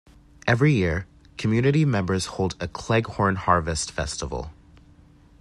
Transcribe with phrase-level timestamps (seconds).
[0.47, 1.05] Every year,
[1.37, 4.49] community members hold a Cleghorn Harvest Festival.